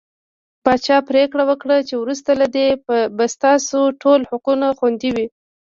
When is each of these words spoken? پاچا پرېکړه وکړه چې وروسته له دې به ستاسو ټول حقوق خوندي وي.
پاچا 0.63 0.97
پرېکړه 1.09 1.43
وکړه 1.47 1.77
چې 1.87 1.95
وروسته 1.97 2.31
له 2.41 2.47
دې 2.55 2.67
به 3.17 3.25
ستاسو 3.35 3.79
ټول 4.01 4.21
حقوق 4.29 4.61
خوندي 4.77 5.09
وي. 5.15 5.25